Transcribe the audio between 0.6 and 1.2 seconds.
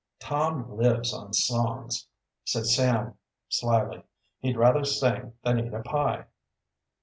lives